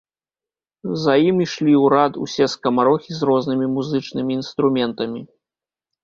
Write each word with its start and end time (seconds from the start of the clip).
За 1.01 1.13
ім 1.29 1.35
ішлі 1.45 1.73
ў 1.83 1.91
рад 1.93 2.13
усе 2.25 2.45
скамарохі 2.53 3.11
з 3.17 3.27
рознымі 3.29 3.67
музычнымі 3.75 4.31
інструментамі. 4.39 5.21